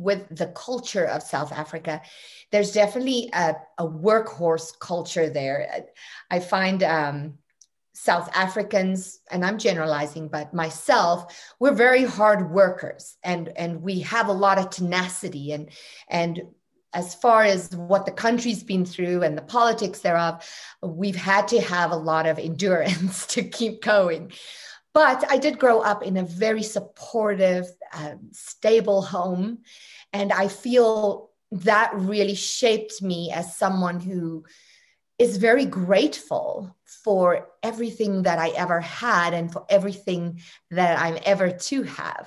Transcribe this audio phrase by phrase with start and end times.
[0.00, 2.00] with the culture of South Africa,
[2.50, 5.84] there's definitely a, a workhorse culture there.
[6.30, 7.34] I find um,
[7.92, 14.28] South Africans, and I'm generalizing, but myself, we're very hard workers, and and we have
[14.28, 15.68] a lot of tenacity, and
[16.08, 16.40] and
[16.94, 20.44] as far as what the country's been through and the politics thereof,
[20.82, 24.32] we've had to have a lot of endurance to keep going.
[24.92, 29.58] But I did grow up in a very supportive, um, stable home.
[30.12, 34.44] And I feel that really shaped me as someone who
[35.18, 40.40] is very grateful for everything that I ever had and for everything
[40.70, 42.18] that I'm ever to have.